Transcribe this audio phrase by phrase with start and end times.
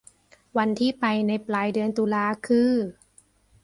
[0.57, 2.71] วันที่ไปในปลายเดือนตุลาคือ